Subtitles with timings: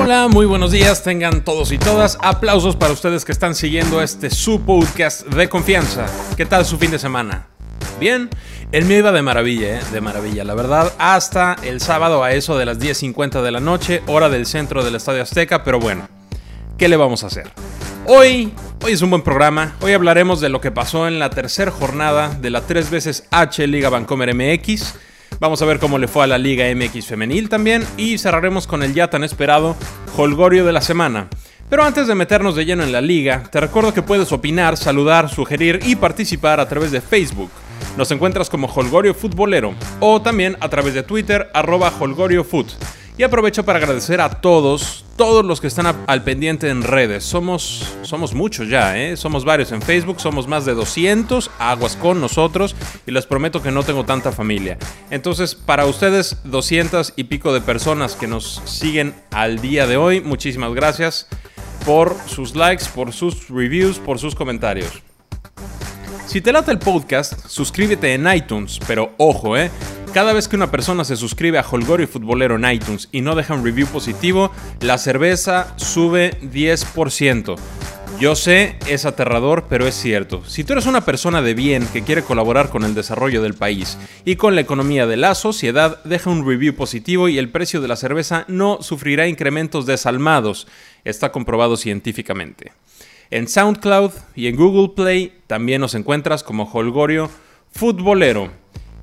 [0.00, 2.18] Hola, muy buenos días, tengan todos y todas.
[2.22, 6.06] Aplausos para ustedes que están siguiendo este su podcast de confianza.
[6.36, 7.48] ¿Qué tal su fin de semana?
[7.98, 8.30] Bien,
[8.70, 9.82] el mío iba de maravilla, ¿eh?
[9.90, 14.02] de maravilla, la verdad, hasta el sábado a eso de las 10.50 de la noche,
[14.06, 16.08] hora del centro del Estadio Azteca, pero bueno,
[16.78, 17.50] ¿qué le vamos a hacer?
[18.06, 18.54] Hoy,
[18.84, 22.28] hoy es un buen programa, hoy hablaremos de lo que pasó en la tercera jornada
[22.40, 24.94] de la tres veces H Liga Vancomer MX,
[25.40, 28.82] Vamos a ver cómo le fue a la Liga MX femenil también y cerraremos con
[28.82, 29.76] el ya tan esperado
[30.16, 31.28] Holgorio de la semana.
[31.70, 35.28] Pero antes de meternos de lleno en la liga, te recuerdo que puedes opinar, saludar,
[35.28, 37.50] sugerir y participar a través de Facebook.
[37.96, 42.42] Nos encuentras como Holgorio Futbolero o también a través de Twitter arroba Holgorio
[43.18, 47.24] y aprovecho para agradecer a todos, todos los que están al pendiente en redes.
[47.24, 49.16] Somos, somos muchos ya, ¿eh?
[49.16, 53.72] Somos varios en Facebook, somos más de 200, aguas con nosotros y les prometo que
[53.72, 54.78] no tengo tanta familia.
[55.10, 60.20] Entonces, para ustedes, 200 y pico de personas que nos siguen al día de hoy,
[60.20, 61.26] muchísimas gracias
[61.84, 65.02] por sus likes, por sus reviews, por sus comentarios.
[66.26, 69.70] Si te late el podcast, suscríbete en iTunes, pero ojo, eh,
[70.18, 73.54] cada vez que una persona se suscribe a Holgorio Futbolero en iTunes y no deja
[73.54, 77.56] un review positivo, la cerveza sube 10%.
[78.18, 80.42] Yo sé, es aterrador, pero es cierto.
[80.44, 83.96] Si tú eres una persona de bien que quiere colaborar con el desarrollo del país
[84.24, 87.86] y con la economía de la sociedad, deja un review positivo y el precio de
[87.86, 90.66] la cerveza no sufrirá incrementos desalmados.
[91.04, 92.72] Está comprobado científicamente.
[93.30, 97.30] En SoundCloud y en Google Play también nos encuentras como Holgorio
[97.70, 98.50] Futbolero.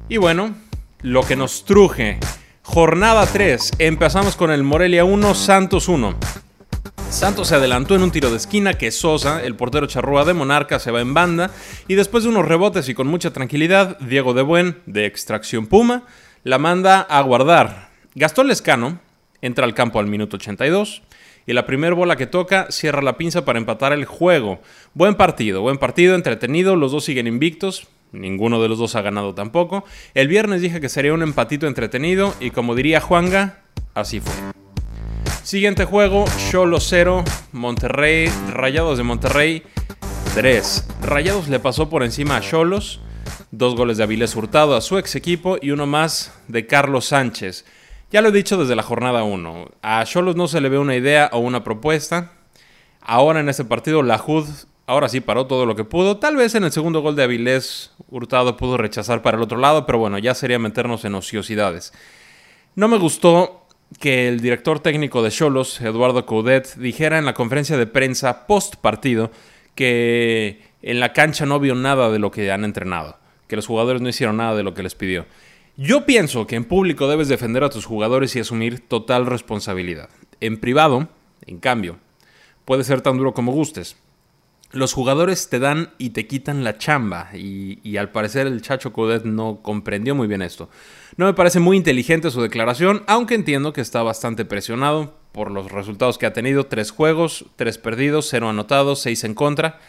[0.09, 0.53] Y bueno,
[1.05, 2.17] lo que nos truje.
[2.63, 3.73] Jornada 3.
[3.77, 6.17] Empezamos con el Morelia 1, Santos 1.
[7.11, 10.79] Santos se adelantó en un tiro de esquina que Sosa, el portero charrúa de Monarca,
[10.79, 11.51] se va en banda
[11.87, 16.07] y después de unos rebotes y con mucha tranquilidad, Diego de Buen, de Extracción Puma,
[16.43, 17.89] la manda a guardar.
[18.15, 18.99] Gastón Lescano
[19.43, 21.03] entra al campo al minuto 82
[21.45, 24.59] y la primera bola que toca cierra la pinza para empatar el juego.
[24.95, 29.35] Buen partido, buen partido, entretenido, los dos siguen invictos, Ninguno de los dos ha ganado
[29.35, 29.83] tampoco.
[30.13, 34.33] El viernes dije que sería un empatito entretenido y como diría Juanga, así fue.
[35.43, 39.63] Siguiente juego, Cholo 0, Monterrey, Rayados de Monterrey
[40.33, 40.87] 3.
[41.01, 42.99] Rayados le pasó por encima a Cholos,
[43.51, 47.63] dos goles de Avilés Hurtado a su ex equipo y uno más de Carlos Sánchez.
[48.11, 50.95] Ya lo he dicho desde la jornada 1, a Cholos no se le ve una
[50.95, 52.31] idea o una propuesta.
[53.01, 54.47] Ahora en este partido la HUD
[54.87, 56.17] ahora sí paró todo lo que pudo.
[56.17, 59.85] Tal vez en el segundo gol de Avilés Hurtado pudo rechazar para el otro lado,
[59.85, 61.93] pero bueno, ya sería meternos en ociosidades.
[62.75, 63.67] No me gustó
[63.99, 68.75] que el director técnico de Cholos, Eduardo Coudet, dijera en la conferencia de prensa post
[68.75, 69.31] partido
[69.75, 74.01] que en la cancha no vio nada de lo que han entrenado, que los jugadores
[74.01, 75.25] no hicieron nada de lo que les pidió.
[75.77, 80.09] Yo pienso que en público debes defender a tus jugadores y asumir total responsabilidad.
[80.39, 81.09] En privado,
[81.45, 81.97] en cambio,
[82.63, 83.97] puede ser tan duro como gustes
[84.71, 87.29] los jugadores te dan y te quitan la chamba.
[87.33, 90.69] Y, al parecer el Chacho Codet no comprendió muy bien esto.
[91.17, 95.71] No me parece muy inteligente su declaración, aunque entiendo que está bastante presionado por los
[95.71, 96.65] resultados que ha tenido.
[96.65, 99.79] Tres juegos, tres perdidos, cero anotados, seis en contra.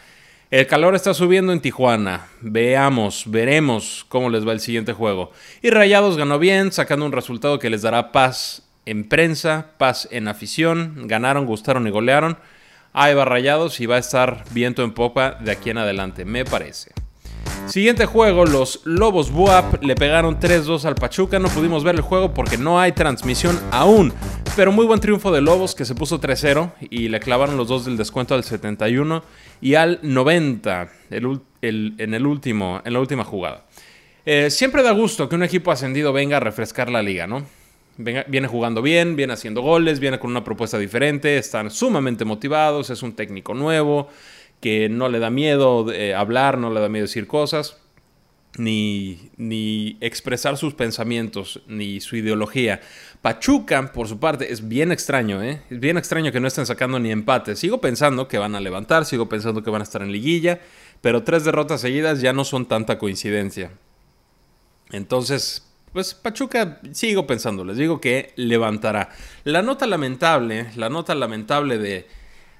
[0.49, 2.27] El calor está subiendo en Tijuana.
[2.39, 5.31] Veamos, veremos cómo les va el siguiente juego.
[5.61, 10.29] Y Rayados ganó bien, sacando un resultado que les dará paz en prensa, paz en
[10.29, 11.07] afición.
[11.07, 12.37] Ganaron, gustaron y golearon.
[12.93, 16.45] Ahí va Rayados y va a estar viento en popa de aquí en adelante, me
[16.45, 16.91] parece.
[17.67, 21.37] Siguiente juego, los Lobos Buap le pegaron 3-2 al Pachuca.
[21.37, 24.13] No pudimos ver el juego porque no hay transmisión aún.
[24.55, 27.83] Pero muy buen triunfo de Lobos que se puso 3-0 y le clavaron los dos
[27.83, 29.21] del descuento al 71
[29.59, 33.65] y al 90 en, el último, en la última jugada.
[34.25, 37.45] Eh, siempre da gusto que un equipo ascendido venga a refrescar la liga, ¿no?
[37.97, 43.03] Viene jugando bien, viene haciendo goles, viene con una propuesta diferente, están sumamente motivados, es
[43.03, 44.09] un técnico nuevo
[44.59, 47.77] que no le da miedo eh, hablar, no le da miedo decir cosas,
[48.57, 52.81] ni, ni expresar sus pensamientos, ni su ideología.
[53.21, 55.61] Pachuca, por su parte, es bien extraño, ¿eh?
[55.69, 57.55] Es bien extraño que no estén sacando ni empate.
[57.55, 60.59] Sigo pensando que van a levantar, sigo pensando que van a estar en liguilla,
[61.01, 63.71] pero tres derrotas seguidas ya no son tanta coincidencia.
[64.91, 69.09] Entonces, pues Pachuca, sigo pensando, les digo que levantará.
[69.43, 72.07] La nota lamentable, la nota lamentable de,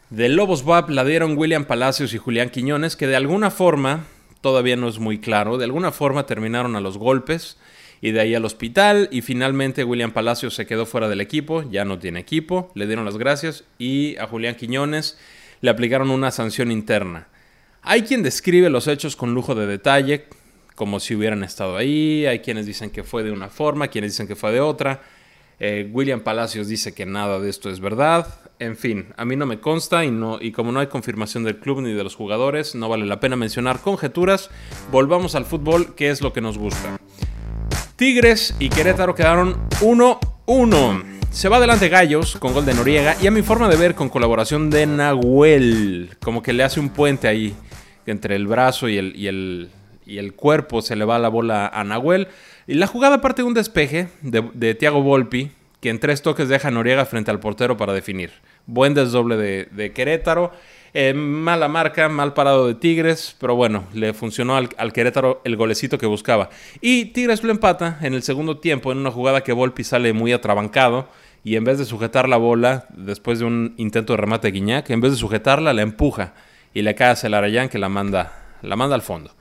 [0.09, 4.06] de Lobos WAP la dieron William Palacios y Julián Quiñones, que de alguna forma,
[4.41, 7.57] todavía no es muy claro, de alguna forma terminaron a los golpes
[8.01, 11.85] y de ahí al hospital y finalmente William Palacios se quedó fuera del equipo, ya
[11.85, 15.18] no tiene equipo, le dieron las gracias y a Julián Quiñones
[15.62, 17.27] le aplicaron una sanción interna.
[17.81, 20.25] Hay quien describe los hechos con lujo de detalle,
[20.77, 24.27] como si hubieran estado ahí, hay quienes dicen que fue de una forma, quienes dicen
[24.27, 25.01] que fue de otra.
[25.59, 28.27] Eh, William Palacios dice que nada de esto es verdad.
[28.59, 31.57] En fin, a mí no me consta y, no, y como no hay confirmación del
[31.57, 34.51] club ni de los jugadores, no vale la pena mencionar conjeturas.
[34.91, 37.00] Volvamos al fútbol, que es lo que nos gusta.
[37.95, 41.03] Tigres y Querétaro quedaron 1-1.
[41.31, 44.09] Se va adelante Gallos con gol de Noriega y a mi forma de ver con
[44.09, 46.12] colaboración de Nahuel.
[46.21, 47.56] Como que le hace un puente ahí
[48.06, 49.71] entre el brazo y el, y el,
[50.07, 52.27] y el cuerpo se le va la bola a Nahuel.
[52.65, 55.51] Y la jugada parte de un despeje de, de Thiago Volpi,
[55.81, 58.31] que en tres toques deja a Noriega frente al portero para definir.
[58.65, 60.51] Buen desdoble de, Querétaro.
[60.94, 65.98] Eh, mala marca, mal parado de Tigres, pero bueno, le funcionó al, Querétaro el golecito
[65.98, 66.50] que buscaba.
[66.81, 70.33] Y Tigres lo empata en el segundo tiempo en una jugada que Volpi sale muy
[70.33, 71.07] atrabancado
[71.44, 74.89] y en vez de sujetar la bola después de un intento de remate de Guiñac,
[74.89, 76.33] en vez de sujetarla la empuja
[76.74, 78.33] y le cae a Celarayán que la manda,
[78.63, 79.31] la manda al fondo.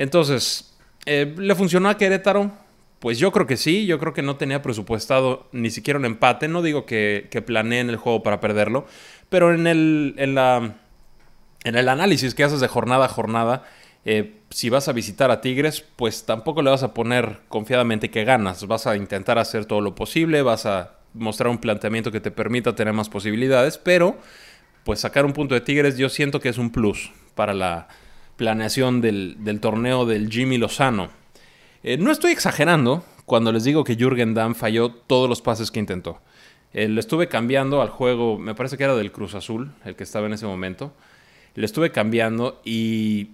[0.00, 2.50] Entonces, eh, ¿le funcionó a Querétaro?
[3.00, 6.48] Pues yo creo que sí, yo creo que no tenía presupuestado ni siquiera un empate,
[6.48, 8.86] no digo que, planeen el juego para perderlo,
[9.28, 10.76] pero en el, en, la,
[11.64, 13.64] en el análisis que haces de jornada a jornada,
[14.06, 18.24] eh, si vas a visitar a Tigres, pues tampoco le vas a poner confiadamente que
[18.24, 22.30] ganas, vas a intentar hacer todo lo posible, vas a mostrar un planteamiento que te
[22.30, 24.16] permita tener más posibilidades, pero
[24.82, 27.88] pues sacar un punto de Tigres yo siento que es un plus para la
[28.40, 31.10] planeación del, torneo del Jimmy Lozano.
[31.82, 35.78] Eh, no estoy exagerando cuando les digo que Jürgen Damm falló todos los pases que
[35.78, 36.22] intentó.
[36.72, 40.26] Eh, estuve cambiando al juego, me parece que era del Cruz Azul, el que estaba
[40.26, 40.94] en ese momento.
[41.54, 43.24] Le estuve cambiando y,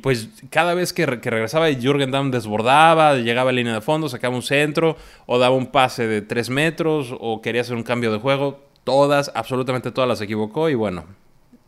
[0.00, 4.40] pues cada vez que, regresaba Jürgen Damm desbordaba, llegaba a línea de fondo, sacaba un
[4.40, 4.96] centro
[5.26, 8.64] o daba un pase de 3 metros o quería hacer un cambio de juego.
[8.82, 11.04] Todas, absolutamente todas las equivocó y bueno,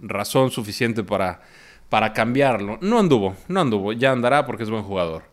[0.01, 1.43] razón suficiente para,
[1.89, 2.79] para cambiarlo.
[2.81, 5.25] No anduvo, no anduvo, ya andará porque es buen jugador.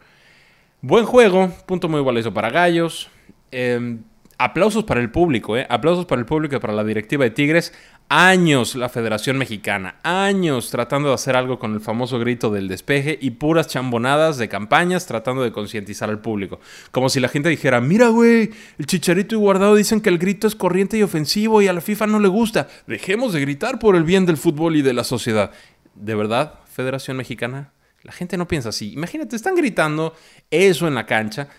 [0.81, 3.09] Buen juego, punto muy valioso para Gallos.
[3.51, 4.03] Em,
[4.37, 5.65] aplausos para el público, ¿eh?
[5.69, 7.73] Aplausos para el público y para la directiva de Tigres.
[8.09, 13.17] Años la Federación Mexicana, años tratando de hacer algo con el famoso grito del despeje
[13.19, 16.59] y puras chambonadas de campañas tratando de concientizar al público.
[16.91, 20.47] Como si la gente dijera, mira güey, el chicharito y guardado dicen que el grito
[20.47, 22.67] es corriente y ofensivo y a la FIFA no le gusta.
[22.85, 25.51] Dejemos de gritar por el bien del fútbol y de la sociedad.
[25.95, 27.73] ¿De verdad, Federación Mexicana?
[28.01, 28.91] La gente no piensa así.
[28.93, 30.13] Imagínate, están gritando
[30.51, 31.49] eso en la cancha.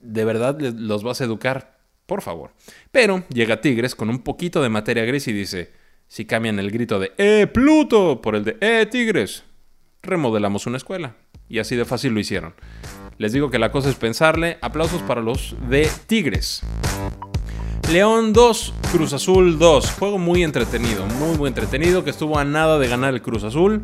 [0.00, 1.78] ¿De verdad los vas a educar?
[2.06, 2.52] Por favor.
[2.92, 5.72] Pero llega Tigres con un poquito de materia gris y dice,
[6.06, 8.22] si cambian el grito de ¡Eh, Pluto!
[8.22, 9.44] por el de ¡Eh, Tigres!
[10.02, 11.16] Remodelamos una escuela.
[11.48, 12.54] Y así de fácil lo hicieron.
[13.18, 14.58] Les digo que la cosa es pensarle.
[14.60, 16.62] Aplausos para los de Tigres.
[17.92, 19.92] León 2, Cruz Azul 2.
[19.92, 23.80] Juego muy entretenido, muy muy entretenido, que estuvo a nada de ganar el Cruz Azul.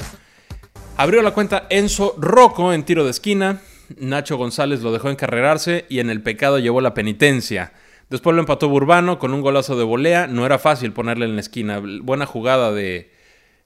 [0.98, 3.62] Abrió la cuenta Enzo Rocco en tiro de esquina.
[3.96, 7.72] Nacho González lo dejó encarrerarse y en el pecado llevó la penitencia.
[8.10, 10.26] Después lo empató Burbano con un golazo de volea.
[10.26, 11.80] No era fácil ponerle en la esquina.
[12.02, 13.10] Buena jugada de,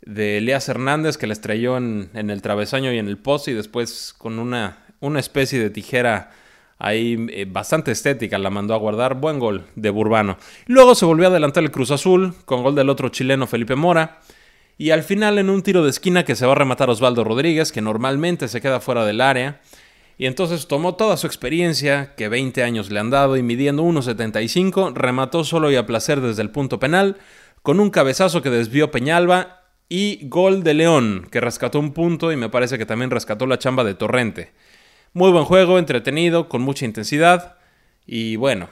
[0.02, 4.14] de Elías Hernández que le estrelló en, el travesaño y en el poste y después
[4.16, 6.30] con una, una especie de tijera
[6.78, 9.14] ahí eh, bastante estética la mandó a guardar.
[9.14, 10.38] Buen gol de Burbano.
[10.66, 14.20] Luego se volvió a adelantar el Cruz Azul con gol del otro chileno Felipe Mora.
[14.78, 17.72] Y al final en un tiro de esquina que se va a rematar Osvaldo Rodríguez,
[17.72, 19.60] que normalmente se queda fuera del área.
[20.18, 24.94] Y entonces tomó toda su experiencia, que 20 años le han dado, y midiendo 1.75,
[24.94, 27.16] remató solo y a placer desde el punto penal,
[27.62, 32.36] con un cabezazo que desvió Peñalba y gol de León, que rescató un punto y
[32.36, 34.52] me parece que también rescató la chamba de Torrente.
[35.12, 37.56] Muy buen juego, entretenido, con mucha intensidad.
[38.06, 38.68] Y bueno,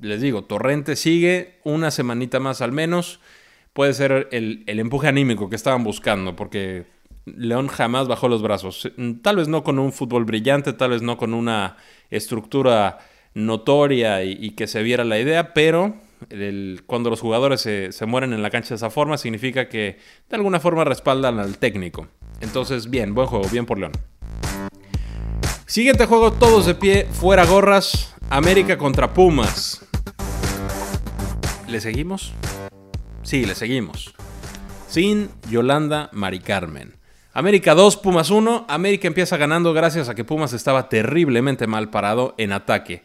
[0.00, 3.20] les digo, Torrente sigue una semanita más al menos
[3.78, 6.86] puede ser el, empuje anímico que estaban buscando, porque
[7.26, 8.90] León jamás bajó los brazos.
[9.22, 11.76] Tal vez no con un fútbol brillante, tal vez no con una
[12.10, 12.98] estructura
[13.34, 15.94] notoria y, que se viera la idea, pero
[16.86, 20.36] cuando los jugadores se, se, mueren en la cancha de esa forma, significa que de
[20.36, 22.08] alguna forma respaldan al técnico.
[22.40, 23.92] Entonces, bien, buen juego, bien por León.
[25.68, 29.86] Siguiente juego, todos de pie, fuera gorras, América contra Pumas.
[31.68, 32.32] ¿Le seguimos?
[33.22, 34.14] Sí, le seguimos.
[34.86, 36.94] Sin Yolanda Mari Carmen.
[37.34, 38.64] América 2, Pumas 1.
[38.66, 43.04] América empieza ganando gracias a que Pumas estaba terriblemente mal parado en ataque.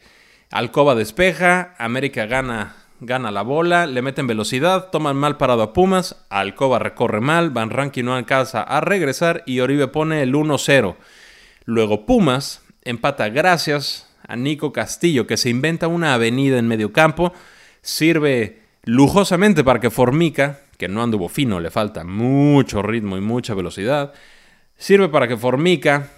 [0.49, 6.25] Alcoba despeja, América gana, gana la bola, le meten velocidad, toman mal parado a Pumas,
[6.29, 10.95] Alcoba recorre mal, Van Rankin no alcanza a regresar y Oribe pone el 1-0.
[11.65, 17.33] Luego Pumas empata gracias a Nico Castillo que se inventa una avenida en medio campo,
[17.81, 23.53] sirve lujosamente para que Formica, que no anduvo fino, le falta mucho ritmo y mucha
[23.53, 24.13] velocidad,
[24.77, 26.09] sirve para que Formica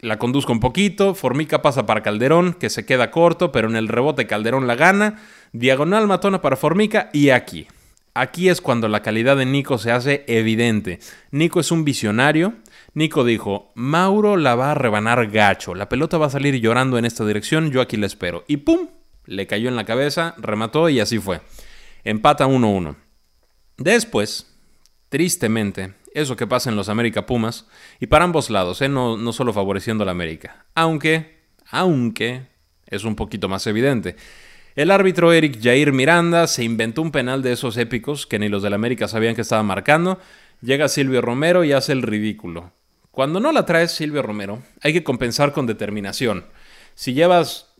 [0.00, 3.86] la conduzco un poquito, Formica pasa para Calderón, que se queda corto, pero en el
[3.86, 5.22] rebote Calderón la gana,
[5.52, 7.68] diagonal matona para Formica y aquí.
[8.14, 10.98] Aquí es cuando la calidad de Nico se hace evidente.
[11.30, 12.54] Nico es un visionario.
[12.94, 17.06] Nico dijo, Mauro la va a rebanar gacho, la pelota va a salir llorando en
[17.06, 18.44] esta dirección, yo aquí la espero.
[18.48, 18.88] Y ¡pum!
[19.24, 21.40] Le cayó en la cabeza, remató y así fue.
[22.04, 22.96] Empata 1-1.
[23.78, 24.54] Después,
[25.08, 27.66] tristemente, eso que pasa en los América Pumas,
[27.98, 28.88] y para ambos lados, ¿eh?
[28.90, 31.38] no, solo favoreciendo a la América, aunque,
[31.70, 32.46] aunque,
[32.86, 34.16] es un poquito más evidente.
[34.74, 38.62] El árbitro Eric Jair Miranda se inventó un penal de esos épicos que ni los
[38.62, 40.18] del América sabían que estaba marcando.
[40.60, 42.72] Llega Silvio Romero y hace el ridículo.
[43.12, 46.46] Cuando no la traes Silvio Romero, hay que compensar con determinación.
[46.94, 47.74] Si llevas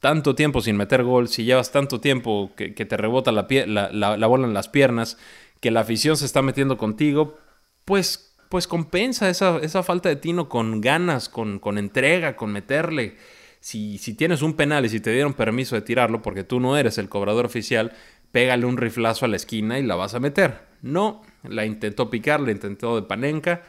[0.00, 3.46] tanto tiempo sin meter gol, si llevas tanto tiempo que, te rebota la,
[3.92, 5.18] la, bola en las piernas,
[5.60, 7.36] que la afición se está metiendo contigo,
[7.84, 13.18] pues, pues compensa esa, esa falta de tino con ganas, con, con entrega, con meterle.
[13.60, 16.78] Si, si, tienes un penal y si te dieron permiso de tirarlo porque tú no
[16.78, 17.92] eres el cobrador oficial,
[18.32, 20.62] pégale un riflazo a la esquina y la vas a meter.
[20.80, 23.62] No, la intentó picar, la intentó de panenca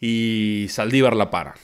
[0.00, 1.54] y Saldívar la para.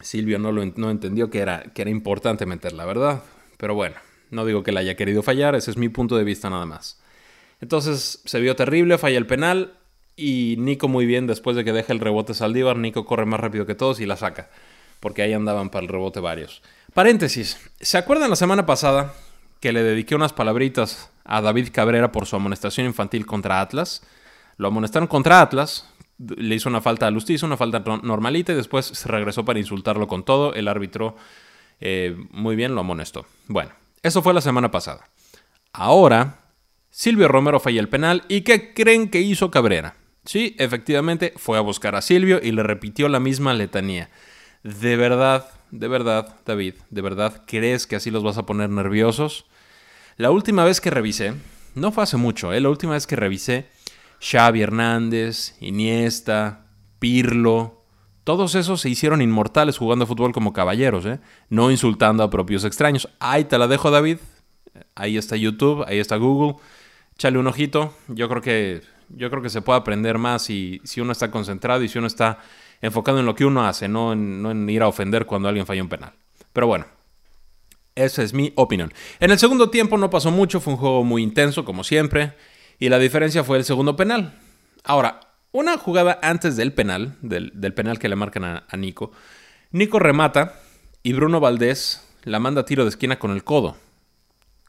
[0.00, 3.22] Silvio no, lo, no entendió que era, que era importante meterla, ¿verdad?
[3.56, 3.96] Pero bueno,
[4.30, 7.00] no digo que la haya querido fallar, ese es mi punto de vista nada más.
[7.60, 9.74] Entonces se vio terrible, falla el penal
[10.14, 13.66] y Nico muy bien después de que deja el rebote Saldívar, Nico corre más rápido
[13.66, 14.50] que todos y la saca,
[15.00, 16.62] porque ahí andaban para el rebote varios.
[16.92, 19.14] Paréntesis, ¿se acuerdan la semana pasada
[19.60, 24.02] que le dediqué unas palabritas a David Cabrera por su amonestación infantil contra Atlas?
[24.58, 25.86] Lo amonestaron contra Atlas,
[26.18, 30.06] le hizo una falta a Lustiz, una falta normalita y después se regresó para insultarlo
[30.06, 30.54] con todo.
[30.54, 31.16] El árbitro
[31.80, 33.26] eh, muy bien lo amonestó.
[33.48, 35.08] Bueno, eso fue la semana pasada.
[35.72, 36.40] Ahora,
[36.90, 39.96] Silvio Romero falla el penal y ¿qué creen que hizo Cabrera?
[40.24, 44.10] Sí, efectivamente fue a buscar a Silvio y le repitió la misma letanía.
[44.62, 49.46] De verdad, de verdad, David, de verdad, ¿crees que así los vas a poner nerviosos?
[50.16, 51.34] La última vez que revisé,
[51.74, 52.60] no fue hace mucho, ¿eh?
[52.60, 53.68] la última vez que revisé,
[54.30, 56.66] Xavi Hernández, Iniesta,
[56.98, 57.84] Pirlo,
[58.26, 61.20] todos esos se hicieron inmortales jugando fútbol como caballeros, ¿eh?
[61.48, 63.08] no insultando a propios extraños.
[63.20, 64.18] Ahí te la dejo, David.
[64.96, 66.56] Ahí está YouTube, ahí está Google.
[67.18, 67.94] Chale un ojito.
[68.08, 71.88] Yo creo que, yo creo que se puede aprender más si, uno está concentrado y
[71.88, 72.40] si uno está
[72.82, 75.64] enfocado en lo que uno hace, no en, no en ir a ofender cuando alguien
[75.64, 76.12] falla un penal.
[76.52, 76.86] Pero bueno,
[77.94, 78.92] esa es mi opinión.
[79.20, 82.34] En el segundo tiempo no pasó mucho, fue un juego muy intenso, como siempre.
[82.78, 84.38] Y la diferencia fue el segundo penal.
[84.84, 85.20] Ahora,
[85.52, 89.12] una jugada antes del penal, del, penal que le marcan a, Nico,
[89.70, 90.60] Nico remata
[91.02, 93.76] y Bruno Valdés la manda a tiro de esquina con el codo.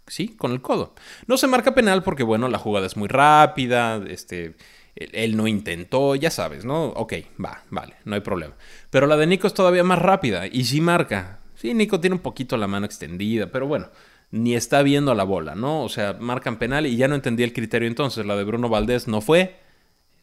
[0.08, 0.96] Sí, con el codo.
[1.26, 4.56] No se marca penal porque, bueno, la jugada es muy rápida, este,
[4.96, 6.86] él, no intentó, ya sabes, ¿no?
[6.86, 8.56] Ok, va, vale, no hay problema.
[8.90, 11.40] Pero la de Nico es todavía más rápida y sí marca.
[11.56, 13.90] Sí, Nico tiene un poquito la mano extendida, pero bueno,
[14.32, 15.84] ni está viendo la bola, ¿no?
[15.84, 18.26] O sea, marcan penal y ya no entendí el criterio entonces.
[18.26, 19.56] La de Bruno Valdés no fue,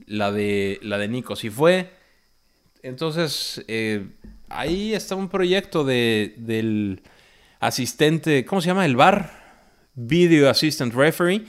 [0.06, 1.90] la de, la de Nico sí fue.
[2.82, 4.06] Entonces, eh,
[4.48, 7.02] ahí está un proyecto de, del
[7.60, 8.84] asistente, ¿cómo se llama?
[8.84, 9.30] El VAR,
[9.94, 11.46] Video Assistant Referee,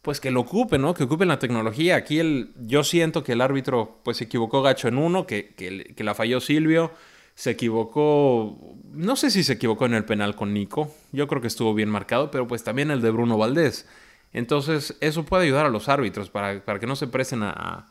[0.00, 0.94] pues que lo ocupe, ¿no?
[0.94, 1.96] Que ocupen la tecnología.
[1.96, 5.92] Aquí el, yo siento que el árbitro pues se equivocó gacho en uno, que, que,
[5.94, 6.92] que la falló Silvio
[7.40, 11.48] se equivocó, no sé si se equivocó en el penal con Nico, yo creo que
[11.48, 13.86] estuvo bien marcado, pero pues también el de Bruno Valdés.
[14.32, 17.88] Entonces eso puede ayudar a los árbitros para, para que no se presten a,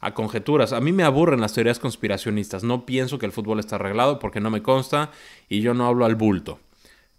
[0.00, 0.72] a, conjeturas.
[0.72, 4.40] A mí me aburren las teorías conspiracionistas, no pienso que el fútbol está arreglado porque
[4.40, 5.10] no me consta
[5.48, 6.60] y yo no hablo al bulto.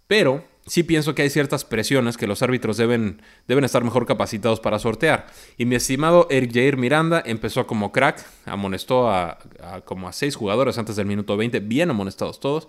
[0.06, 4.60] Pero sí pienso que hay ciertas presiones que los árbitros deben, deben estar mejor capacitados
[4.60, 5.26] para sortear.
[5.56, 9.38] Y mi estimado Eric Jair Miranda empezó como crack, amonestó a,
[9.84, 12.68] como a seis jugadores antes del minuto 20, bien amonestados todos,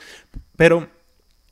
[0.55, 0.87] pero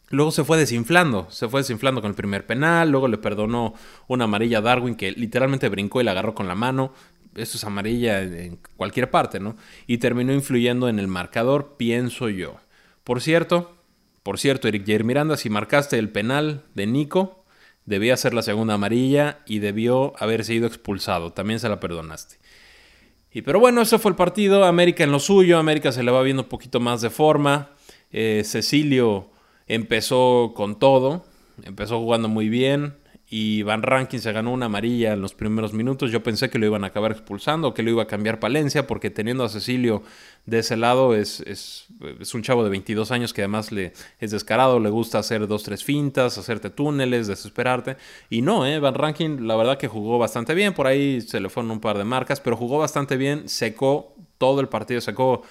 [0.10, 3.74] luego se fue desinflando, se fue desinflando con el primer penal, luego le perdonó
[4.08, 6.94] una amarilla a Darwin que literalmente brincó y la agarró con la mano.
[7.36, 9.56] Eso es amarilla en cualquier parte, ¿no?
[9.88, 12.58] Y terminó influyendo en el marcador, pienso yo.
[13.04, 13.73] Por cierto,
[14.24, 17.44] por cierto, Eric Jair Miranda, si marcaste el penal de Nico,
[17.86, 21.34] debía ser la segunda amarilla y debió haber sido expulsado.
[21.34, 22.38] También se la perdonaste.
[23.32, 24.64] Y pero bueno, ese fue el partido.
[24.64, 25.58] América en lo suyo.
[25.58, 27.72] América se le va viendo un poquito más de forma.
[28.12, 29.30] Eh, Cecilio
[29.68, 31.26] empezó con todo.
[31.64, 32.96] Empezó jugando muy bien
[33.36, 36.12] y Van Rankin se ganó una amarilla en los primeros minutos.
[36.12, 39.10] Yo pensé que lo iban a acabar expulsando, que lo iba a cambiar Palencia, porque
[39.10, 40.04] teniendo a Cecilio
[40.46, 41.88] de ese lado es, es,
[42.36, 45.84] un chavo de 22 años que además le es descarado, le gusta hacer dos, tres
[45.84, 47.98] fintas, hacerte túneles, desesperarte.
[48.30, 48.78] Y no, ¿eh?
[48.78, 51.98] Van Rankin la verdad que jugó bastante bien, por ahí se le fueron un par
[51.98, 55.42] de marcas, pero jugó bastante bien, secó todo el partido, secó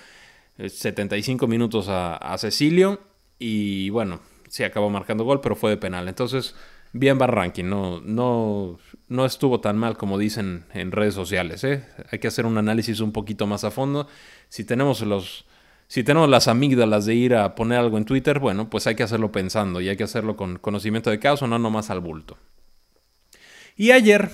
[0.57, 3.01] 75 minutos a, Cecilio
[3.41, 6.07] y bueno, sí acabó marcando gol, pero fue de penal.
[6.07, 6.55] Entonces,
[6.92, 11.64] bien Ranking, no, no, no estuvo tan mal como dicen en redes sociales.
[11.64, 11.84] ¿eh?
[12.11, 14.08] Hay que hacer un análisis un poquito más a fondo.
[14.49, 15.46] Si tenemos los...
[15.88, 19.02] Si tenemos las amígdalas de ir a poner algo en Twitter, bueno, pues hay que
[19.02, 22.38] hacerlo pensando y hay que hacerlo con conocimiento de causa, no nomás al bulto.
[23.76, 24.30] Y ayer,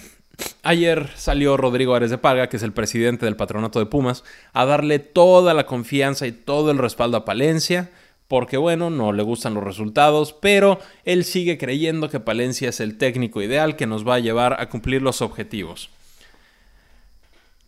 [0.62, 4.22] ayer salió Rodrigo Ares de Paga, que es el presidente del patronato de Pumas,
[4.52, 7.90] a darle toda la confianza y todo el respaldo a Palencia
[8.28, 12.98] porque bueno, no le gustan los resultados, pero él sigue creyendo que Palencia es el
[12.98, 15.88] técnico ideal que nos va a llevar a cumplir los objetivos.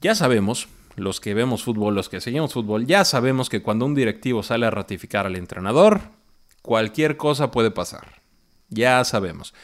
[0.03, 3.95] Ya sabemos, los que vemos fútbol, los que seguimos fútbol, ya sabemos que cuando un
[3.95, 6.03] directivo sale a ratificar al entrenador,
[6.63, 8.21] cualquier cosa puede pasar.
[8.69, 9.55] Ya sabemos.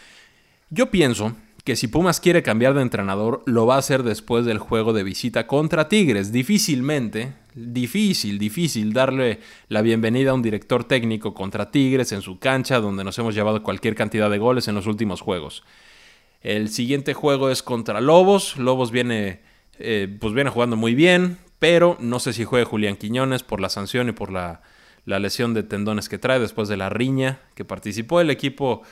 [0.71, 4.59] Yo pienso que si Pumas quiere cambiar de entrenador, lo va a hacer después del
[4.59, 6.33] juego de visita contra Tigres.
[6.33, 12.81] Difícilmente, difícil, difícil darle la bienvenida a un director técnico contra Tigres en su cancha,
[12.81, 15.65] donde nos hemos llevado cualquier cantidad de goles en los últimos juegos.
[16.43, 18.59] El siguiente juego es contra Lobos.
[18.59, 19.41] Lobos viene,
[19.79, 23.71] eh, pues viene jugando muy bien, pero no sé si juegue Julián Quiñones por la
[23.71, 24.61] sanción y por la,
[25.07, 28.21] la lesión de tendones que trae después de la riña que participó.
[28.21, 28.83] El equipo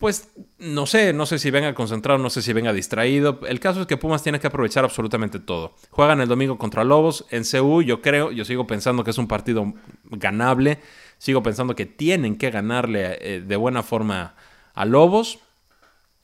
[0.00, 3.40] pues no sé, no sé si venga concentrado, no sé si venga distraído.
[3.46, 5.76] El caso es que Pumas tiene que aprovechar absolutamente todo.
[5.90, 9.28] Juegan el domingo contra Lobos en CU, yo creo, yo sigo pensando que es un
[9.28, 10.78] partido ganable,
[11.18, 14.36] sigo pensando que tienen que ganarle eh, de buena forma
[14.72, 15.40] a Lobos.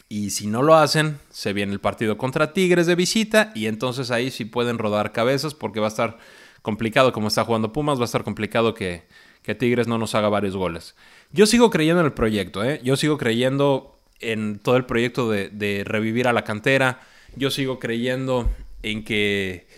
[0.09, 4.11] Y si no lo hacen, se viene el partido contra Tigres de visita y entonces
[4.11, 6.17] ahí sí pueden rodar cabezas porque va a estar
[6.63, 9.07] complicado como está jugando Pumas, va a estar complicado que,
[9.47, 10.97] que Tigres no nos haga varios goles.
[11.31, 12.81] Yo sigo creyendo en el proyecto, ¿eh?
[12.83, 17.01] Yo sigo creyendo en todo el proyecto de, revivir a la cantera.
[17.37, 18.51] Yo sigo creyendo
[18.83, 19.69] en que,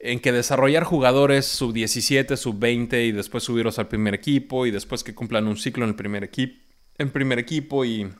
[0.00, 5.14] en que desarrollar jugadores sub-17, sub-20 y después subirlos al primer equipo y después que
[5.14, 6.60] cumplan un ciclo en el primer, equipo
[6.98, 8.10] en primer equipo y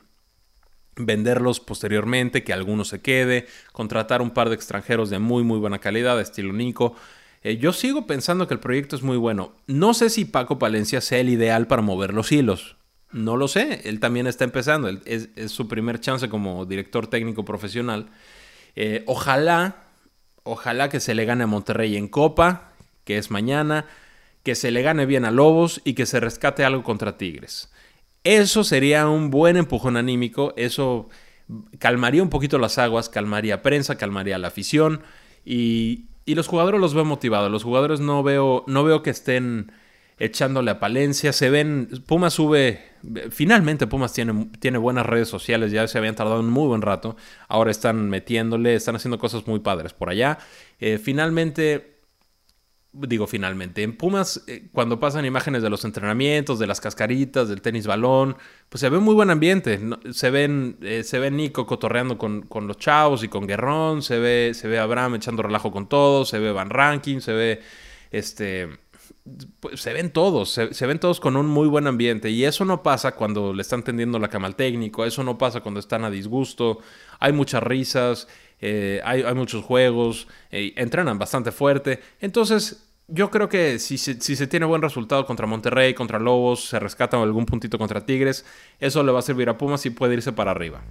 [0.94, 5.80] venderlos posteriormente, que alguno se quede, contratar un par de extranjeros de muy muy buena
[5.80, 6.94] calidad, estilo Nico,
[7.48, 9.54] eh, yo sigo pensando que el proyecto es muy bueno.
[9.66, 12.76] No sé si Paco Palencia sea el ideal para mover los hilos.
[13.10, 13.80] No lo sé.
[13.88, 14.90] Él también está empezando.
[15.06, 18.10] Es, su primer chance como director técnico profesional.
[18.76, 19.84] Eh, ojalá,
[20.42, 23.86] ojalá que se le gane a Monterrey en Copa, que es mañana,
[24.42, 27.72] que se le gane bien a Lobos y que se rescate algo contra Tigres.
[28.24, 30.52] Eso sería un buen empujón anímico.
[30.58, 31.08] Eso
[31.78, 35.00] calmaría un poquito las aguas, calmaría prensa, calmaría la afición
[35.46, 37.50] y, y los jugadores los veo motivados.
[37.50, 39.72] Los jugadores no veo, no veo que estén
[40.18, 41.32] echándole a Palencia.
[41.32, 41.88] Se ven.
[42.06, 42.82] Pumas sube.
[43.30, 45.72] Finalmente Pumas tiene, tiene buenas redes sociales.
[45.72, 47.16] Ya se habían tardado un muy buen rato.
[47.48, 48.74] Ahora están metiéndole.
[48.74, 50.38] Están haciendo cosas muy padres por allá.
[50.80, 51.97] Eh, finalmente
[53.06, 57.62] digo finalmente, en Pumas, eh, cuando pasan imágenes de los entrenamientos, de las cascaritas, del
[57.62, 58.36] tenis balón,
[58.68, 59.80] pues se ve muy buen ambiente.
[60.12, 64.68] Se eh, se ve Nico cotorreando con, los chavos y con Guerrón, se ve, se
[64.68, 67.60] ve Abraham echando relajo con todos, se ve Van Ranking, se ve
[68.10, 68.68] este.
[69.60, 72.30] Pues, se ven todos, se, ven todos con un muy buen ambiente.
[72.30, 75.60] Y eso no pasa cuando le están tendiendo la cama al técnico, eso no pasa
[75.60, 76.78] cuando están a disgusto.
[77.20, 78.26] Hay muchas risas,
[78.60, 82.00] eh, hay, muchos juegos, entrenan bastante fuerte.
[82.20, 87.20] Entonces, yo creo que si se, tiene buen resultado contra Monterrey, contra Lobos, se rescata
[87.20, 88.44] algún puntito contra Tigres,
[88.78, 90.82] eso le va a servir a Pumas y puede irse para arriba.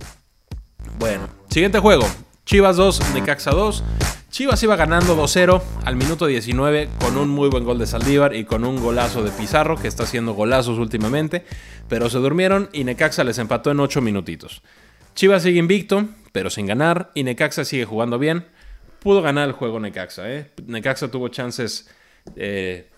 [0.97, 2.05] Bueno, siguiente juego.
[2.45, 3.83] Chivas 2, Necaxa 2.
[4.31, 8.45] Chivas iba ganando 2-0 al minuto 19 con un muy buen gol de Saldívar y
[8.45, 11.45] con un golazo de Pizarro, que está haciendo golazos últimamente,
[11.87, 14.63] pero se durmieron y Necaxa les empató en 8 minutitos.
[15.13, 18.45] Chivas sigue invicto, pero sin ganar, y Necaxa sigue jugando bien.
[18.99, 20.51] Pudo ganar el juego Necaxa, ¿eh?
[20.65, 21.89] Necaxa tuvo chances
[22.35, 22.89] eh,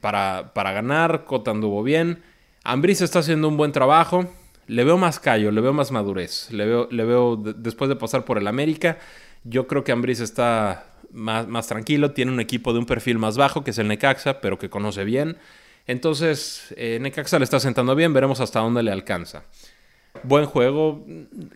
[0.00, 1.24] para, para, ganar.
[1.24, 2.22] Cota anduvo bien.
[2.64, 4.28] Ambris está haciendo un buen trabajo.
[4.66, 6.50] Le veo más callo, le veo más madurez.
[6.50, 8.98] Le veo, le veo después de pasar por el América,
[9.44, 12.12] yo creo que Ambris está más, más tranquilo.
[12.12, 15.04] Tiene un equipo de un perfil más bajo, que es el Necaxa, pero que conoce
[15.04, 15.36] bien.
[15.86, 18.14] Entonces, eh, Necaxa le está sentando bien.
[18.14, 19.44] Veremos hasta dónde le alcanza.
[20.22, 21.04] Buen juego,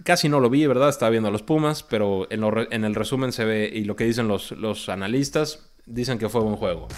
[0.05, 0.89] casi no lo vi, ¿verdad?
[0.89, 4.05] Estaba viendo a los Pumas, pero en, en el resumen se ve y lo que
[4.05, 6.89] dicen los, los analistas, dicen que fue buen juego.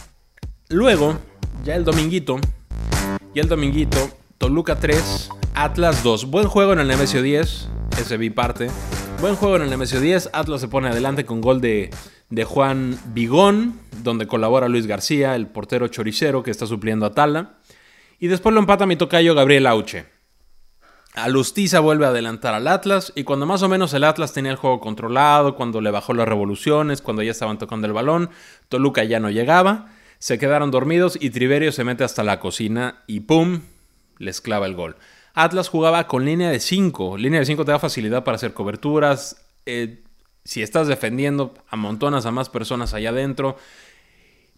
[0.69, 1.19] Luego,
[1.65, 2.39] ya el dominguito,
[3.35, 6.31] y el dominguito, Toluca 3, Atlas 2.
[6.31, 7.69] Buen juego en el Nemesio 10,
[8.01, 8.69] ese vi parte.
[9.21, 11.91] Buen juego en el Nemesio 10, Atlas se pone adelante con gol de,
[12.29, 17.59] de Juan Bigón, donde colabora Luis García, el portero choricero que está supliendo a Tala.
[18.19, 20.07] Y después lo empata mi tocayo Gabriel Auche.
[21.15, 24.57] Alustiza vuelve a adelantar al Atlas y cuando más o menos el Atlas tenía el
[24.57, 28.31] juego controlado, cuando le bajó las revoluciones, cuando ya estaban tocando el balón,
[28.69, 29.89] Toluca ya no llegaba.
[30.19, 33.63] Se quedaron dormidos y Triverio se mete hasta la cocina y ¡pum!
[34.19, 34.97] les clava el gol.
[35.35, 37.17] Atlas jugaba con línea de 5.
[37.17, 39.45] Línea de 5 te da facilidad para hacer coberturas.
[39.67, 40.03] Eh,
[40.45, 43.57] si estás defendiendo, amontonas a más personas allá adentro.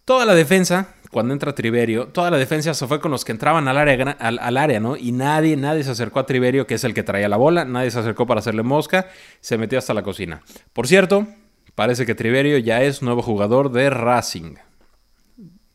[0.05, 3.69] Toda la defensa, cuando entra Triverio, toda la defensa se fue con los que entraban
[3.69, 4.97] al área, al, área, ¿no?
[4.97, 7.89] Y nadie, nadie se acercó a Triverio, que es el que traía la bola, nadie
[7.89, 9.07] se acercó para hacerle mosca,
[9.39, 10.41] se metió hasta la cocina.
[10.73, 11.27] Por cierto,
[11.75, 14.55] parece que Triverio ya es nuevo jugador de Racing.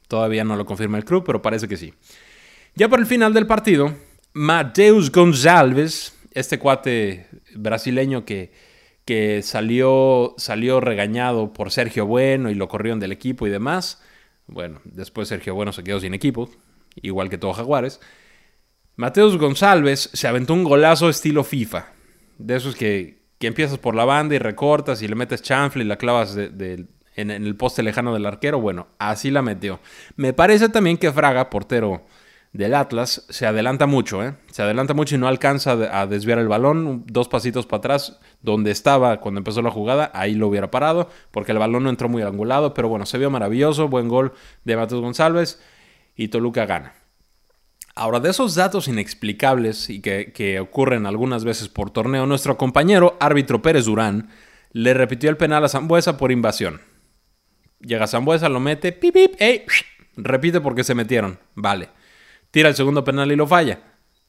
[0.09, 1.95] Todavía no lo confirma el club, pero parece que sí.
[2.75, 3.95] Ya por el final del partido,
[4.35, 8.53] Mateus González, este cuate brasileño que,
[9.07, 14.03] que salió, salió regañado por Sergio Bueno y lo corrieron del equipo y demás,
[14.49, 16.51] bueno, después Sergio Bueno se quedó sin equipo,
[16.97, 18.01] igual que todo Jaguares.
[18.97, 21.93] Mateus González se aventó un golazo estilo FIFA.
[22.39, 25.87] De esos que, que empiezas por la banda y recortas y le metes chanfle y
[25.87, 28.61] la clavas en, en, el poste lejano del arquero.
[28.61, 29.79] Bueno, así la metió.
[30.17, 32.07] Me parece también que Fraga, portero
[32.59, 34.35] del Atlas, se adelanta mucho, ¿eh?
[34.51, 37.05] Se adelanta mucho y no alcanza a desviar el balón.
[37.07, 41.53] Dos pasitos para atrás, donde estaba cuando empezó la jugada, ahí lo hubiera parado, porque
[41.53, 42.75] el balón no entró muy angulado.
[42.75, 43.87] Pero bueno, se vio maravilloso.
[43.87, 44.33] Buen gol
[44.65, 45.63] de Matos González
[46.17, 46.95] y Toluca gana.
[47.95, 53.63] Ahora, de esos datos inexplicables y que, ocurren algunas veces por torneo, nuestro compañero árbitro
[53.63, 54.31] Pérez Durán
[54.73, 56.81] le repitió el penal a Zambuesa por invasión.
[57.79, 59.65] Llega Zambuesa, lo mete, pip, ey,
[60.17, 61.39] repite porque se metieron.
[61.55, 61.91] Vale
[62.51, 63.81] tira el segundo penal y lo falla.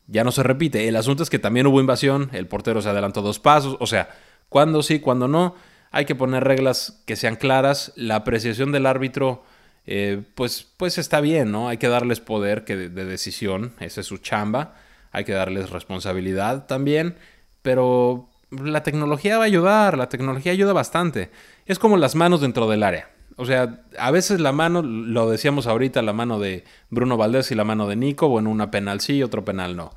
[0.08, 0.88] Ya no se repite.
[0.88, 4.10] El asunto es que también hubo invasión, el portero se adelantó dos pasos, o sea,
[4.50, 5.56] cuando sí, cuando no,
[5.92, 7.94] hay que poner reglas que sean claras.
[7.96, 9.44] La apreciación del árbitro,
[9.86, 11.70] eh, pues, pues está bien, ¿no?
[11.70, 14.76] Hay que darles poder de, de decisión, esa es su chamba,
[15.12, 17.16] hay que darles responsabilidad también,
[17.62, 21.32] pero la tecnología va a ayudar, la tecnología ayuda bastante.
[21.66, 23.10] Es como las manos dentro del área.
[23.40, 27.56] O sea, a veces la mano, lo decíamos ahorita, la mano de Bruno Valdés y
[27.56, 29.92] la mano de Nico, bueno, una penal sí, otro penal no.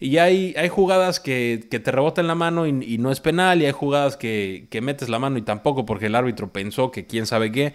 [0.00, 3.66] Y hay, hay jugadas que, que te rebotan la mano y, no es penal, y
[3.66, 7.26] hay jugadas que, que metes la mano y tampoco porque el árbitro pensó que quién
[7.26, 7.74] sabe qué.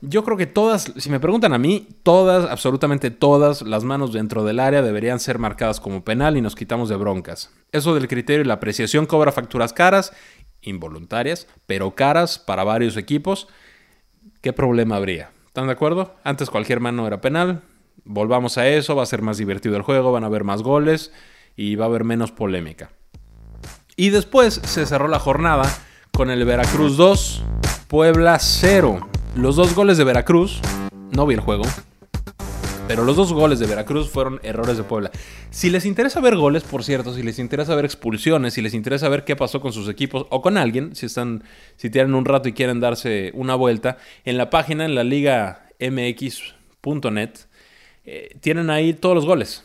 [0.00, 4.42] Yo creo que todas, si me preguntan a mí, todas, absolutamente todas las manos dentro
[4.42, 7.52] del área deberían ser marcadas como penal y nos quitamos de broncas.
[7.70, 10.12] Eso del criterio y la apreciación cobra facturas caras,
[10.62, 13.46] involuntarias, pero caras para varios equipos.
[14.40, 15.30] ¿Qué problema habría?
[15.46, 16.14] ¿Están de acuerdo?
[16.24, 17.62] Antes cualquier mano era penal.
[18.04, 21.12] Volvamos a eso, va a ser más divertido el juego, van a haber más goles
[21.56, 22.90] y va a haber menos polémica.
[23.96, 25.64] Y después se cerró la jornada
[26.12, 27.42] con el Veracruz 2,
[27.88, 29.08] Puebla 0.
[29.36, 30.60] Los dos goles de Veracruz,
[31.10, 31.64] no vi el juego,
[32.88, 35.10] pero los dos goles de Veracruz fueron errores de Puebla.
[35.50, 39.10] Si les interesa ver goles, por cierto, si les interesa ver expulsiones, si les interesa
[39.10, 41.44] ver qué pasó con sus equipos o con alguien, si están,
[41.76, 45.68] si tienen un rato y quieren darse una vuelta, en la página, en la liga
[45.78, 47.30] mx.net,
[48.06, 49.64] eh, tienen ahí todos los goles.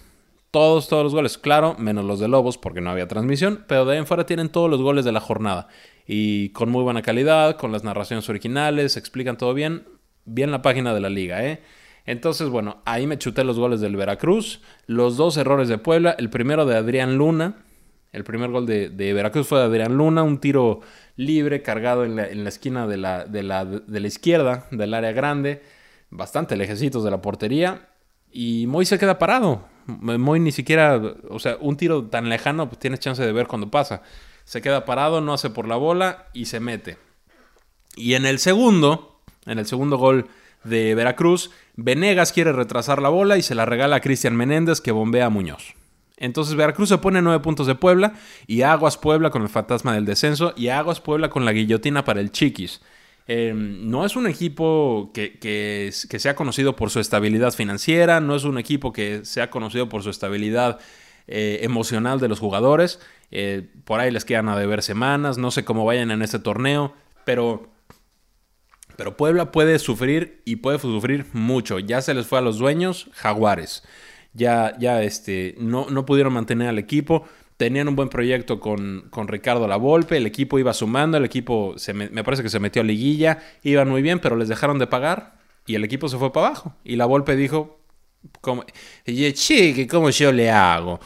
[0.52, 1.38] Todos, todos los goles.
[1.38, 4.50] Claro, menos los de Lobos porque no había transmisión, pero de ahí en fuera tienen
[4.50, 5.70] todos los goles de la jornada.
[6.06, 9.86] Y con muy buena calidad, con las narraciones originales, explican todo bien.
[10.26, 11.62] Bien la página de la liga, ¿eh?
[12.06, 16.30] Entonces, bueno, ahí me chuté los goles del Veracruz, los dos errores de Puebla, el
[16.30, 17.64] primero de Adrián Luna,
[18.12, 20.82] el primer gol de, Veracruz fue de Adrián Luna, un tiro
[21.16, 25.64] libre cargado en la, esquina de la, de, la, de la, izquierda del área grande,
[26.12, 27.90] bastante lejecitos de la portería,
[28.32, 29.68] y Moy se queda parado.
[29.86, 33.72] Moy ni siquiera, o sea, un tiro tan lejano, pues tienes chance de ver cuando
[33.72, 34.02] pasa.
[34.44, 36.98] Se queda parado, no hace por la bola y se mete.
[37.96, 40.28] Y en el segundo, en el segundo gol
[40.64, 44.92] de Veracruz, Venegas quiere retrasar la bola y se la regala a Cristian Menéndez que
[44.92, 45.76] bombea a Muñoz.
[46.18, 48.14] Entonces Veracruz se pone nueve puntos de Puebla
[48.48, 52.22] y Aguas Puebla con el fantasma del descenso y Aguas Puebla con la guillotina para
[52.22, 52.82] el Chiquis.
[53.26, 58.36] Em, no es un equipo que, que, que, sea conocido por su estabilidad financiera, no
[58.36, 60.80] es un equipo que sea conocido por su estabilidad
[61.28, 63.00] eh, emocional de los jugadores.
[63.32, 66.94] Eh, por ahí les quedan a deber semanas, no sé cómo vayan en este torneo,
[67.24, 67.73] pero
[68.96, 71.80] pero Puebla puede sufrir y puede sufrir mucho.
[71.80, 73.84] Ya se les fue a los dueños, Jaguares.
[74.34, 77.24] Ya, ya este, no, no pudieron mantener al equipo.
[77.58, 80.18] Tenían un buen proyecto con, con Ricardo Lavolpe.
[80.18, 81.18] El equipo iba sumando.
[81.18, 83.40] El equipo se me, parece que se metió a liguilla.
[83.64, 85.36] Iban muy bien, pero les dejaron de pagar.
[85.66, 86.76] Y el equipo se fue para abajo.
[86.84, 87.80] Y la Volpe dijo:
[88.42, 88.66] ¿cómo?
[89.06, 91.00] Che, ¿cómo yo le hago?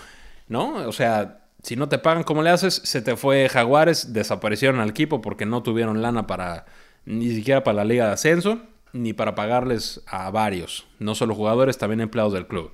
[0.48, 0.88] ¿No?
[0.88, 2.82] O sea, si no te pagan, ¿cómo le haces?
[2.86, 6.66] Se te fue Jaguares, desaparecieron al equipo porque no tuvieron lana para,
[7.08, 8.60] ni siquiera para la liga de ascenso,
[8.92, 12.72] ni para pagarles a varios, no solo jugadores, también empleados del club.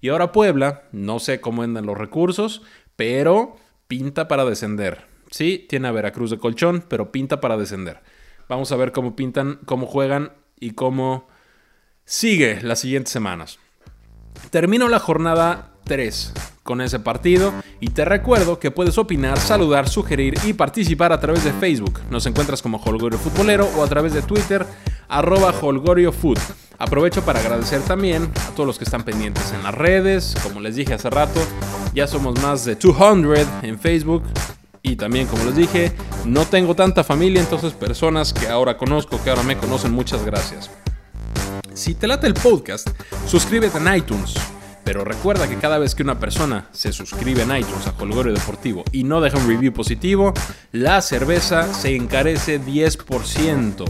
[0.00, 2.62] Y ahora Puebla, no sé cómo andan los recursos,
[2.96, 5.06] pero pinta para descender.
[5.30, 8.00] Sí, tiene a Veracruz de colchón, pero pinta para descender.
[8.48, 11.28] Vamos a ver cómo pintan, cómo juegan y cómo
[12.04, 13.60] sigue las siguientes semanas.
[14.50, 20.34] Termino la jornada 3 con ese partido y te recuerdo que puedes opinar, saludar, sugerir
[20.44, 22.00] y participar a través de Facebook.
[22.10, 24.66] Nos encuentras como Holgorio Futbolero o a través de Twitter
[25.08, 26.38] arroba holgoriofood.
[26.78, 30.34] Aprovecho para agradecer también a todos los que están pendientes en las redes.
[30.42, 31.40] Como les dije hace rato,
[31.94, 34.24] ya somos más de 200 en Facebook.
[34.82, 35.92] Y también, como les dije,
[36.26, 40.70] no tengo tanta familia, entonces personas que ahora conozco, que ahora me conocen, muchas gracias.
[41.74, 42.88] Si te late el podcast,
[43.26, 44.34] suscríbete en iTunes.
[44.86, 48.84] Pero recuerda que cada vez que una persona se suscribe en iTunes a Holgorio Deportivo
[48.92, 50.32] y no deja un review positivo,
[50.70, 53.84] la cerveza se encarece 10%.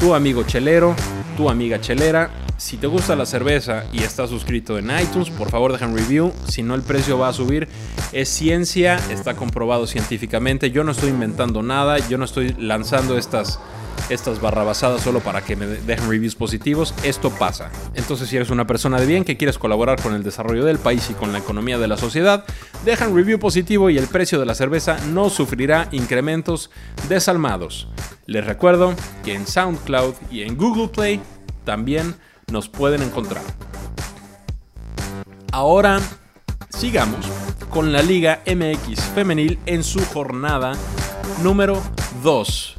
[0.00, 0.96] Tu amigo chelero,
[1.36, 5.70] tu amiga chelera, si te gusta la cerveza y estás suscrito en iTunes, por favor
[5.70, 7.68] deja un review, si no el precio va a subir.
[8.12, 13.60] Es ciencia, está comprobado científicamente, yo no estoy inventando nada, yo no estoy lanzando estas
[14.10, 16.94] estas barrabasadas solo para que me dejen reviews positivos.
[17.02, 17.70] Esto pasa.
[17.94, 21.08] Entonces, si eres una persona de bien que quieres colaborar con el desarrollo del país
[21.10, 22.44] y con la economía de la sociedad,
[22.84, 26.70] dejan review positivo y el precio de la cerveza no sufrirá incrementos
[27.08, 27.88] desalmados.
[28.26, 28.94] Les recuerdo
[29.24, 31.20] que en SoundCloud y en Google Play
[31.64, 32.14] también
[32.50, 33.42] nos pueden encontrar.
[35.52, 36.00] Ahora
[36.70, 37.26] sigamos
[37.70, 40.72] con la Liga MX femenil en su jornada
[41.42, 41.82] número
[42.22, 42.77] 2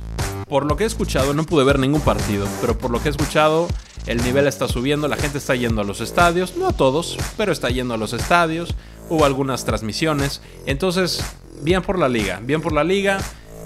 [0.49, 3.11] por lo que he escuchado, no pude ver ningún partido, pero por lo que he
[3.11, 3.67] escuchado,
[4.07, 7.51] el nivel está subiendo, la gente está yendo a los estadios, no a todos, pero
[7.51, 8.75] está yendo a los estadios,
[9.09, 11.23] hubo algunas transmisiones, entonces,
[11.61, 13.19] bien por la liga, bien por la liga.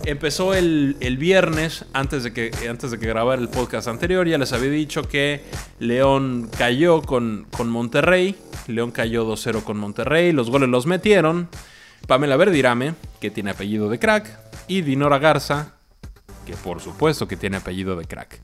[0.05, 4.51] Empezó el, viernes, antes de, que, antes de que grabara el podcast anterior, ya les
[4.51, 5.45] había dicho que
[5.79, 8.35] León cayó con, con Monterrey,
[8.67, 11.47] León cayó 2-0 con Monterrey, los goles los metieron.
[12.05, 14.27] Pamela Verdirame, que tiene apellido de crack,
[14.67, 15.75] y Dinora Garza,
[16.45, 18.39] que por supuesto que tiene apellido de crack.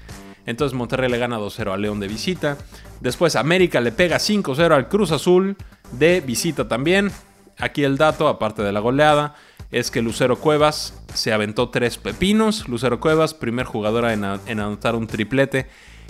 [0.46, 2.58] Entonces Monterrey le gana 2-0 a León de visita.
[3.02, 5.58] Después América le pega 5-0 al Cruz Azul
[5.92, 7.12] de visita también.
[7.58, 9.36] Aquí el dato, aparte de la goleada,
[9.72, 12.68] es que Lucero Cuevas se aventó tres pepinos.
[12.68, 15.68] Lucero Cuevas, primer jugadora en, en anotar un triplete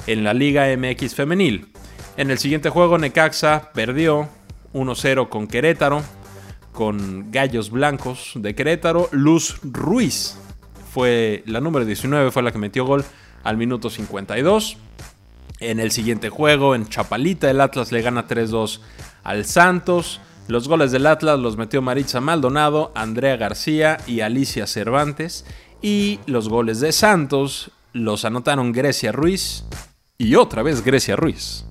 [0.08, 1.72] en la Liga MX femenil.
[2.18, 4.30] En el siguiente juego Necaxa perdió
[4.74, 6.04] 1-0 con Querétaro,
[6.72, 9.10] con Gallos Blancos de Querétaro.
[9.12, 10.38] Luz Ruiz
[10.92, 13.04] fue la número 19, fue la que metió gol
[13.44, 14.78] al minuto 52.
[15.60, 18.80] En el siguiente juego, en Chapalita, el Atlas le gana 3-2
[19.24, 20.22] al Santos.
[20.48, 25.46] Los goles del Atlas los metió Maritza Maldonado, Andrea García y Alicia Cervantes.
[25.82, 29.66] Y los goles de Santos los anotaron Grecia Ruiz
[30.18, 31.66] y otra vez Grecia Ruiz.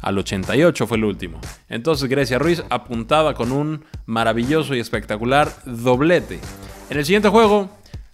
[0.00, 1.40] Al 88 fue el último.
[1.68, 6.40] Entonces Grecia Ruiz apuntaba con un maravilloso y espectacular doblete.
[6.88, 7.70] En el siguiente juego,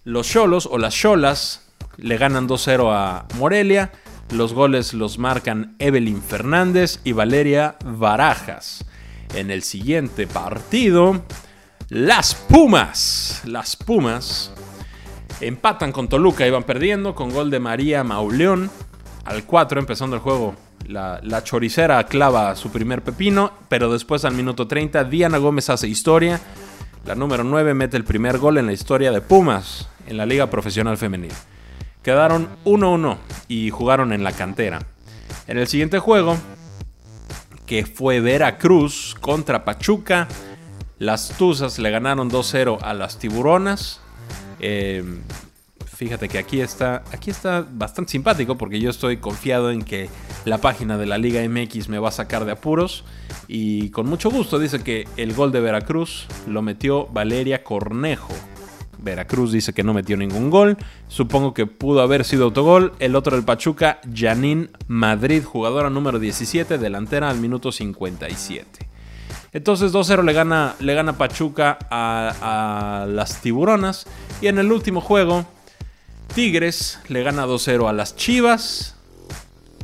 [0.07, 1.63] los Cholos o las Cholas
[1.97, 3.91] le ganan 2-0 a Morelia.
[4.31, 8.85] Los goles los marcan Evelyn Fernández y Valeria Barajas.
[9.33, 11.23] En el siguiente partido,
[11.89, 13.41] las Pumas.
[13.43, 14.53] Las Pumas
[15.41, 18.71] empatan con Toluca, iban perdiendo con gol de María Mauleón.
[19.25, 20.55] Al 4 empezando el juego,
[20.87, 25.89] la, la, choricera clava su primer pepino, pero después al minuto 30 Diana Gómez hace
[25.89, 26.39] historia.
[27.07, 30.49] La número 9 mete el primer gol en la historia de Pumas en la Liga
[30.49, 31.31] Profesional Femenil.
[32.03, 33.15] Quedaron 1-1
[33.47, 34.85] y jugaron en la cantera.
[35.47, 36.35] En el siguiente juego,
[37.65, 40.27] que fue Veracruz contra Pachuca,
[40.99, 44.01] las Tuzas le ganaron 2-0 a las Tiburonas.
[44.59, 45.21] Eh,
[45.97, 50.09] fíjate que aquí está, aquí está bastante simpático porque yo estoy confiado en que
[50.45, 53.03] la página de la Liga MX me va a sacar de apuros.
[53.47, 58.31] Y con mucho gusto dice que el gol de Veracruz lo metió Valeria Cornejo.
[58.99, 60.77] Veracruz dice que no metió ningún gol.
[61.07, 62.93] Supongo que pudo haber sido autogol.
[62.99, 68.87] El otro del Pachuca, Janine Madrid, jugadora número 17, delantera al minuto 57.
[69.51, 74.05] Entonces 2-0 le gana, le gana Pachuca a, a las Tiburonas.
[74.41, 75.45] Y en el último juego,
[76.33, 78.95] Tigres le gana 2-0 a las Chivas.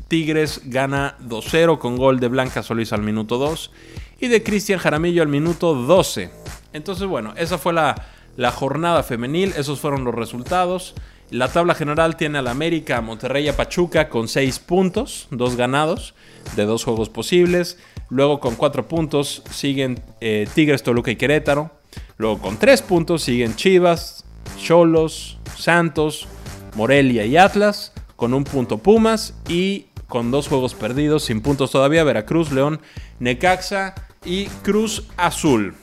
[0.08, 3.72] Tigres gana 2-0 con gol de Blanca Solís al minuto 2
[4.20, 6.30] y de Cristian Jaramillo al minuto 12.
[6.74, 7.96] Entonces, bueno, esa fue la,
[8.38, 10.94] la jornada femenil, esos fueron los resultados.
[11.30, 16.14] La tabla general tiene al América, Monterrey y Pachuca con 6 puntos, 2 ganados
[16.56, 17.80] de dos juegos posibles.
[18.10, 21.72] Luego con 4 puntos siguen eh, Tigres, Toluca y Querétaro.
[22.18, 24.26] Luego con 3 puntos siguen Chivas,
[24.58, 26.28] Cholos, Santos,
[26.76, 27.94] Morelia y Atlas.
[28.16, 32.80] Con un punto Pumas y con dos juegos perdidos, sin puntos todavía, Veracruz, León,
[33.20, 35.76] Necaxa y Cruz Azul.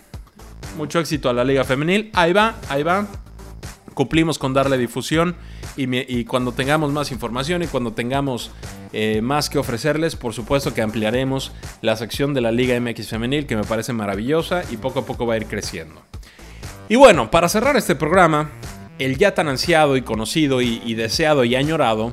[0.76, 2.10] Mucho éxito a la Liga Femenil.
[2.14, 3.06] Ahí va, ahí va.
[3.94, 5.36] Cumplimos con darle difusión
[5.76, 8.50] y, cuando tengamos más información y cuando tengamos
[8.92, 13.46] eh, más que ofrecerles, por supuesto que ampliaremos la sección de la Liga MX Femenil
[13.46, 16.02] que me parece maravillosa y poco a poco va a ir creciendo.
[16.88, 18.50] Y bueno, para cerrar este programa,
[19.00, 22.12] el ya tan ansiado y conocido y deseado y añorado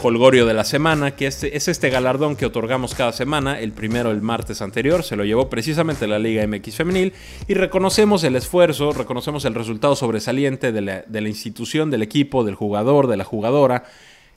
[0.00, 3.58] Holgorio de la semana, que es este galardón que otorgamos cada semana.
[3.58, 7.12] El primero el martes anterior se lo llevó precisamente la Liga MX Femenil
[7.48, 13.08] y reconocemos el esfuerzo, reconocemos el resultado sobresaliente de la, institución, del equipo, del jugador,
[13.08, 13.86] de la jugadora,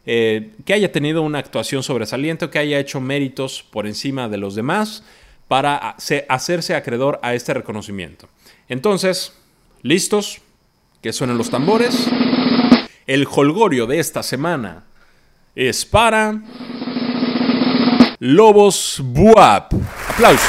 [0.07, 4.37] eh, que haya tenido una actuación sobresaliente o que haya hecho méritos por encima de
[4.37, 5.03] los demás
[5.47, 5.95] para
[6.27, 8.29] hacerse acreedor a este reconocimiento.
[8.67, 9.37] Entonces,
[9.83, 10.41] ¿listos?
[11.01, 12.07] Que suenen los tambores.
[13.07, 14.83] El holgorio de esta semana
[15.55, 16.43] es para
[18.19, 19.73] Lobos Buap.
[20.09, 20.47] Aplausos.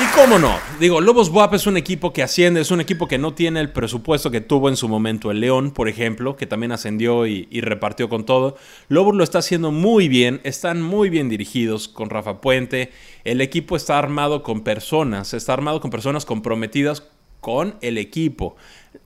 [0.00, 3.18] Y cómo no, digo, Lobos Buap es un equipo que asciende, es un equipo que
[3.18, 6.70] no tiene el presupuesto que tuvo en su momento el León, por ejemplo, que también
[6.70, 8.56] ascendió y, y, repartió con todo.
[8.88, 12.92] Lobos lo está haciendo muy bien, están muy bien dirigidos con Rafa Puente.
[13.24, 17.04] El equipo está armado con personas, está armado con personas comprometidas
[17.40, 18.56] con el equipo.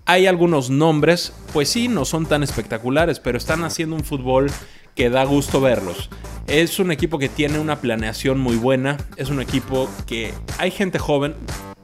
[0.05, 4.51] Hay algunos nombres, pues sí, no son tan espectaculares, pero están haciendo un fútbol
[4.95, 6.11] que da gusto verlos.
[6.47, 10.99] Es un equipo que tiene una planeación muy buena, es un equipo que hay gente
[10.99, 11.35] joven,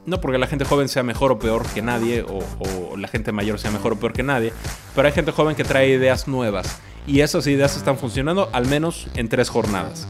[0.04, 3.58] no porque la gente joven sea mejor o peor que nadie, o, la gente mayor
[3.58, 4.52] sea mejor o peor que nadie,
[4.94, 6.80] pero hay gente joven que trae ideas nuevas.
[7.06, 10.06] Y esas ideas están funcionando al menos en tres jornadas.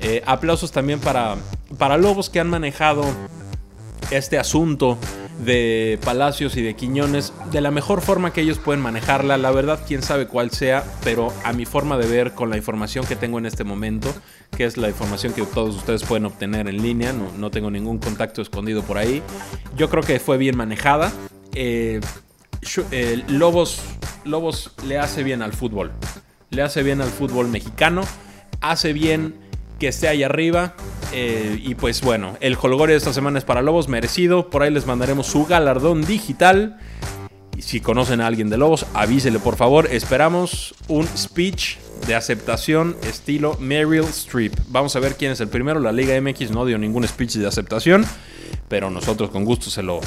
[0.00, 1.36] Eh, aplausos también para,
[1.78, 3.02] para Lobos que han manejado
[4.10, 4.98] este asunto
[5.44, 9.36] de Palacios y de Quiñones de la mejor forma que ellos pueden manejarla.
[9.36, 13.06] La verdad, quién sabe cuál sea, pero a mi forma de ver con la información
[13.06, 14.14] que tengo en este momento,
[14.56, 18.42] que es la información que todos ustedes pueden obtener en línea, no, tengo ningún contacto
[18.42, 19.22] escondido por ahí,
[19.76, 21.12] yo creo que fue bien manejada.
[21.54, 22.00] Eh,
[22.90, 23.80] eh, Lobos,
[24.24, 25.92] Lobos le hace bien al fútbol,
[26.50, 28.02] le hace bien al fútbol mexicano,
[28.60, 29.45] hace bien
[29.78, 30.74] que esté ahí arriba.
[31.12, 34.50] Eh, y pues bueno, el holgorio de esta semana es para Lobos, merecido.
[34.50, 36.78] Por ahí les mandaremos su galardón digital.
[37.56, 39.88] Y si conocen a alguien de Lobos, avísele por favor.
[39.90, 44.52] Esperamos un speech de aceptación estilo Meryl Streep.
[44.68, 45.80] Vamos a ver quién es el primero.
[45.80, 48.04] La Liga MX no dio ningún speech de aceptación,
[48.68, 50.00] pero nosotros con gusto se lo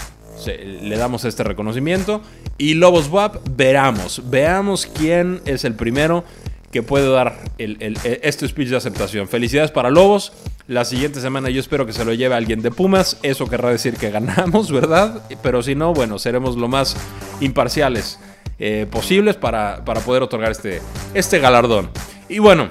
[0.45, 2.21] le damos este reconocimiento.
[2.57, 6.23] Y Lobos WAP, veramos, veamos quién es el primero
[6.71, 9.27] que puede dar el, este speech de aceptación.
[9.27, 10.33] Felicidades para Lobos.
[10.67, 13.17] La siguiente semana yo espero que se lo lleve alguien de Pumas.
[13.23, 15.23] Eso querrá decir que ganamos, ¿verdad?
[15.41, 16.95] Pero si no, bueno, seremos lo más
[17.41, 18.19] imparciales
[18.59, 20.81] eh, posibles para, poder otorgar este,
[21.13, 21.89] este galardón.
[22.27, 22.69] Y bueno,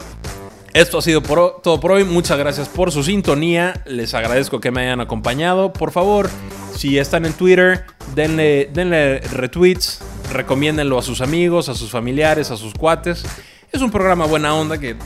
[0.74, 2.04] esto ha sido todo por hoy.
[2.04, 3.82] Muchas gracias por su sintonía.
[3.86, 5.72] Les agradezco que me hayan acompañado.
[5.72, 6.30] Por favor,
[6.76, 7.84] si están en Twitter,
[8.14, 10.00] denle, denle retweets,
[10.32, 13.24] recomiéndenlo a sus amigos, a sus familiares, a sus cuates.
[13.70, 14.96] Es un programa buena onda que,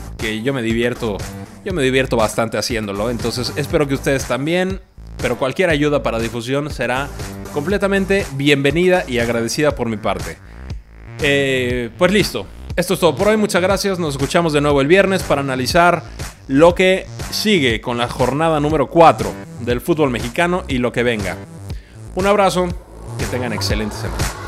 [0.41, 1.17] yo me divierto,
[1.65, 3.09] yo me divierto bastante haciéndolo.
[3.09, 4.79] Entonces espero que ustedes también,
[5.21, 7.09] pero cualquier ayuda para difusión será
[7.53, 10.37] completamente bienvenida y agradecida por mi parte.
[11.21, 14.87] Eh, pues listo, esto es todo por hoy, muchas gracias, nos escuchamos de nuevo el
[14.87, 16.03] viernes para analizar
[16.47, 21.35] lo que sigue con la jornada número 4 del fútbol mexicano y lo que venga.
[22.15, 22.67] Un abrazo,
[23.19, 24.42] que tengan excelente semana.